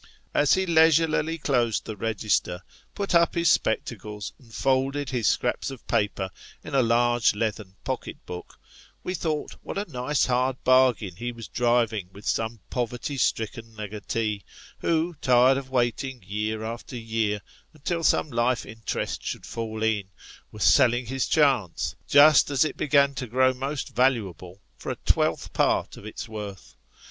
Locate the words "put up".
2.95-3.35